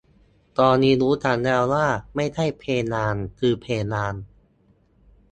[0.59, 2.63] ตอนนี้รู้กันแล้วว่าไม่ใช่ เพ
[2.93, 4.15] ดานคือเพดาน